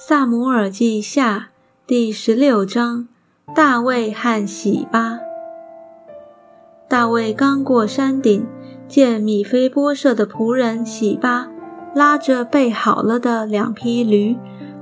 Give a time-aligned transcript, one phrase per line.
[0.00, 1.48] 萨姆尔记下
[1.84, 3.08] 第十六章：
[3.52, 5.18] 大卫和喜巴。
[6.88, 8.46] 大卫刚过山顶，
[8.86, 11.48] 见米菲波设的仆人喜巴
[11.96, 14.36] 拉着备好了的两匹驴，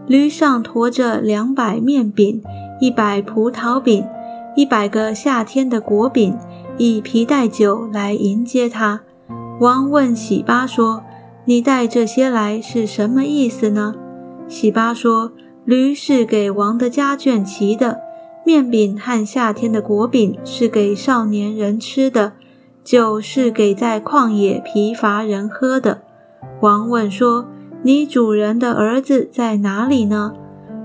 [0.07, 2.43] 驴上驮着两百面饼、
[2.79, 4.07] 一百葡萄饼、
[4.55, 6.37] 一百个夏天的果饼，
[6.77, 9.01] 以皮带酒来迎接他。
[9.61, 11.03] 王问喜巴说
[11.47, 13.95] ：“你带这些来是什么意思呢？”
[14.49, 15.33] 喜巴说
[15.67, 17.99] ：“驴是给王的家眷骑的，
[18.45, 22.35] 面饼和夏天的果饼是给少年人吃的，
[22.85, 26.03] 酒是给在旷野疲乏人喝的。”
[26.63, 27.47] 王问说
[27.83, 30.33] ：“你主人的儿子在哪里呢？”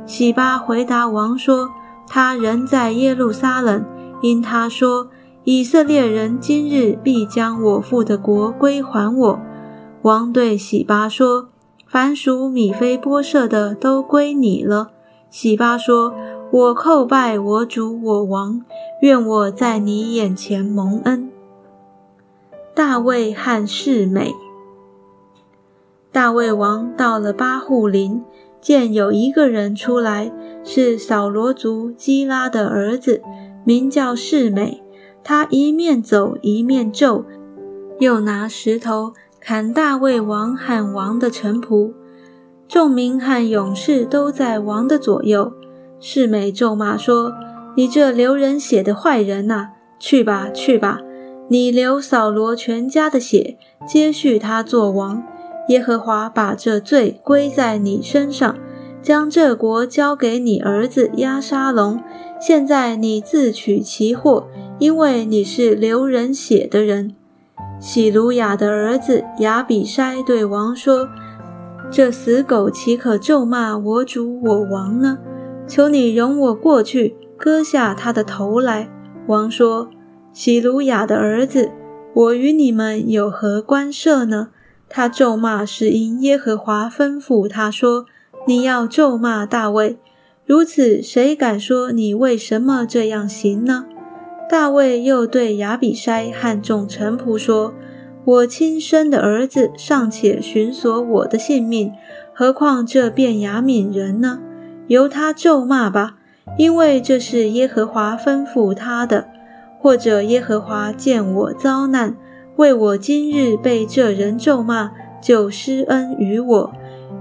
[0.08, 1.70] 喜巴回答王说
[2.10, 3.86] ：“他人在耶路撒冷，
[4.24, 5.10] 因他说
[5.44, 9.40] 以色列人今日必将我父的国归还我。”
[10.02, 11.50] 王对喜巴说。
[11.92, 14.92] 凡属米非波设的都归你了。
[15.30, 16.16] 喜巴说
[16.50, 18.62] ：“我叩拜我主我王，
[19.02, 21.30] 愿我在你眼前蒙恩。”
[22.74, 24.34] 大卫和世美。
[26.14, 28.24] 大卫王到了巴户林，
[28.62, 30.32] 见有一个人出来，
[30.64, 33.22] 是扫罗族基拉的儿子，
[33.66, 34.82] 名叫世美。
[35.26, 37.26] 他一面走一面咒，
[38.00, 39.12] 又拿石头。
[39.44, 41.94] 砍大卫王和王的臣仆，
[42.68, 45.52] 众民和勇士都在王的左右。
[46.00, 47.34] 世美咒骂说
[47.76, 51.00] ：“你这流人血的坏人呐，去吧，去吧！
[51.50, 55.24] 你流扫罗全家的血，接续他做王。
[55.70, 58.56] 耶和华把这罪归在你身上，
[59.02, 62.00] 将这国交给你儿子押沙龙。
[62.40, 67.16] 现在你自取其祸，因为你是流人血的人。”
[67.82, 71.10] 喜鲁雅的儿子亚比筛对王说
[71.90, 75.18] ：“这死狗岂可咒骂我主我王呢？
[75.66, 78.88] 求你容我过去，割下他的头来。”
[79.26, 79.90] 王说
[80.32, 81.72] ：“喜鲁雅的儿子，
[82.14, 84.50] 我与你们有何关涉呢？
[84.88, 88.06] 他咒骂是因耶和华吩咐他说：
[88.46, 89.98] 你要咒骂大卫。
[90.46, 93.86] 如此，谁敢说你为什么这样行呢？”
[94.52, 97.74] 大卫又对亚比筛和众臣仆说
[98.26, 101.94] ：“我亲生的儿子尚且寻索我的性命，
[102.34, 104.42] 何况这便雅悯人呢？
[104.88, 106.18] 由他咒骂吧，
[106.58, 109.30] 因为这是耶和华吩咐他的。
[109.80, 112.18] 或者耶和华见我遭难，
[112.58, 114.92] 为我今日被这人咒骂，
[115.24, 116.74] 就施恩于我。”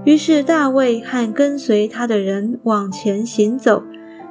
[0.03, 3.83] 于是大卫和跟随他的人往前行走。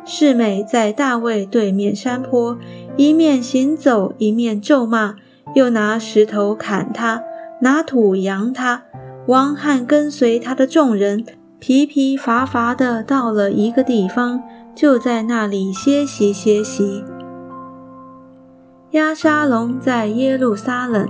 [0.04, 2.58] 世美在大卫对面山坡，
[2.96, 5.14] 一面行走，一面咒骂，
[5.54, 7.22] 又拿石头砍他，
[7.60, 8.82] 拿土扬他。
[9.26, 11.24] 王汉跟随他的众人，
[11.58, 14.42] 疲疲乏乏地到了一个地方，
[14.74, 17.04] 就在那里歇息歇息。
[18.92, 21.08] 亚沙龙在耶路撒冷。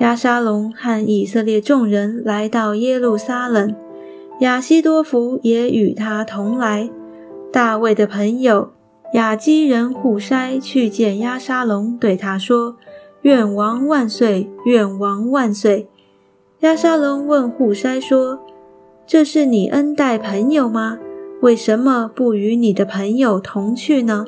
[0.00, 3.74] 亚沙龙和以色列众人来到耶路撒冷。
[4.40, 6.88] 亚西多福也与他同来。
[7.52, 8.70] 大卫的朋友
[9.14, 12.76] 亚基人户筛去见亚沙龙，对他说
[13.22, 14.48] ：“愿王万岁！
[14.64, 15.88] 愿王万岁！”
[16.60, 18.38] 亚沙龙问户筛说
[19.06, 20.98] ：“这是你恩待朋友吗？
[21.40, 24.24] 为什么不与你的朋友同去呢？”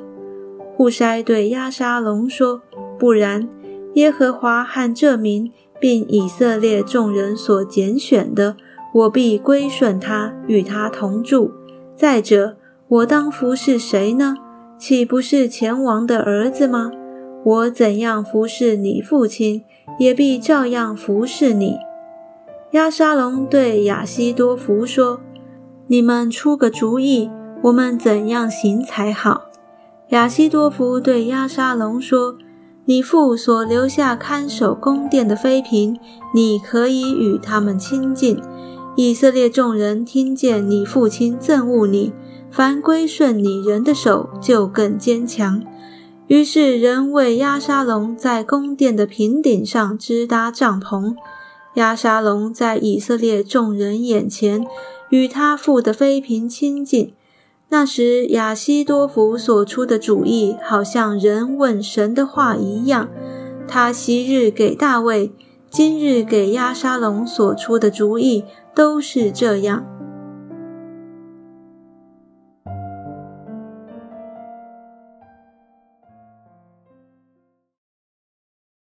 [0.76, 2.62] 户筛对亚沙龙说
[2.98, 3.48] ：“不然，
[3.94, 8.56] 耶和华和这民，并以色列众人所拣选的。”
[8.92, 11.52] 我必归顺他，与他同住。
[11.96, 12.56] 再者，
[12.88, 14.36] 我当服侍谁呢？
[14.78, 16.90] 岂不是前王的儿子吗？
[17.44, 19.62] 我怎样服侍你父亲，
[19.98, 21.76] 也必照样服侍你。
[22.72, 25.20] 亚沙龙对亚西多福说
[25.88, 27.30] ：“你们出个主意，
[27.62, 29.42] 我们怎样行才好？”
[30.10, 32.36] 亚西多福对亚沙龙说
[32.86, 35.98] ：“你父所留下看守宫殿的妃嫔，
[36.34, 38.40] 你可以与他们亲近。”
[39.02, 42.12] 以色列众人听见你父亲憎恶你，
[42.50, 45.62] 凡归顺你人的手就更坚强。
[46.26, 51.14] 于是人为亚沙龙在宫殿的平顶上支搭帐篷。
[51.76, 54.66] 亚沙龙在以色列众人眼前
[55.08, 57.14] 与他父的妃嫔亲近。
[57.70, 63.08] 那时亚西多福所出的主意，好像人问神的话一样。
[63.66, 65.32] 他昔日给大卫。
[65.70, 68.42] 今日给亚沙龙所出的主意
[68.74, 69.99] 都是这样。